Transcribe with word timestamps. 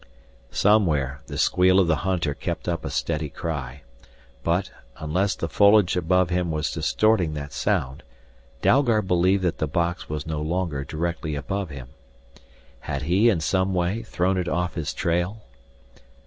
Somewhere 0.49 1.21
the 1.27 1.37
squeal 1.37 1.79
of 1.79 1.85
the 1.85 1.97
hunter 1.97 2.33
kept 2.33 2.67
up 2.67 2.83
a 2.83 2.89
steady 2.89 3.29
cry, 3.29 3.83
but, 4.41 4.71
unless 4.97 5.35
the 5.35 5.47
foliage 5.47 5.95
above 5.95 6.31
him 6.31 6.49
was 6.49 6.71
distorting 6.71 7.35
that 7.35 7.53
sound, 7.53 8.01
Dalgard 8.63 9.07
believed 9.07 9.43
that 9.43 9.59
the 9.59 9.67
box 9.67 10.09
was 10.09 10.25
no 10.25 10.41
longer 10.41 10.83
directly 10.83 11.35
above 11.35 11.69
him. 11.69 11.89
Had 12.79 13.03
he 13.03 13.29
in 13.29 13.41
some 13.41 13.75
way 13.75 14.01
thrown 14.01 14.39
it 14.39 14.49
off 14.49 14.73
his 14.73 14.91
trail? 14.91 15.43